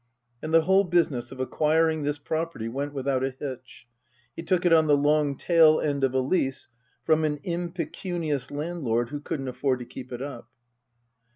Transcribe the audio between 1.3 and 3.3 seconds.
of acquiring this property went without a